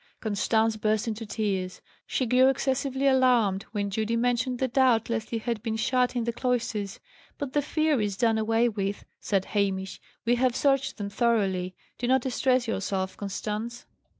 [0.19, 1.79] Constance burst into tears.
[2.07, 6.23] She grew excessively alarmed, when Judy mentioned the doubt lest he had been shut in
[6.23, 6.99] the cloisters.
[7.37, 10.01] "But that fear is done away with," said Hamish.
[10.25, 11.75] "We have searched them thoroughly.
[11.99, 13.85] Do not distress yourself, Constance."